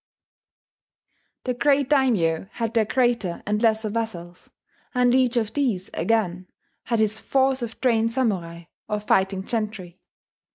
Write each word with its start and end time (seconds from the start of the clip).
The 1.43 1.53
great 1.53 1.87
daimyo 1.87 2.47
had 2.53 2.73
their 2.73 2.85
greater 2.85 3.43
and 3.45 3.61
lesser 3.61 3.89
vassals; 3.89 4.49
and 4.95 5.13
each 5.13 5.37
of 5.37 5.53
these, 5.53 5.91
again, 5.93 6.47
had 6.85 6.97
his 6.97 7.19
force 7.19 7.61
of 7.61 7.79
trained 7.81 8.11
samurai, 8.11 8.63
or 8.89 8.99
fighting 8.99 9.45
gentry. 9.45 9.99